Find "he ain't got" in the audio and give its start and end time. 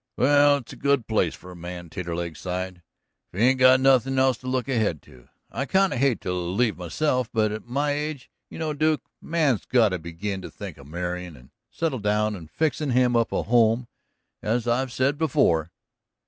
3.39-3.79